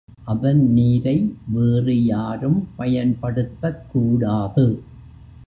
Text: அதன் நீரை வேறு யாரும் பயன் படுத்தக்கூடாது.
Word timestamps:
அதன் 0.25 0.73
நீரை 0.73 1.15
வேறு 1.47 2.05
யாரும் 2.05 2.67
பயன் 2.75 3.17
படுத்தக்கூடாது. 3.21 4.65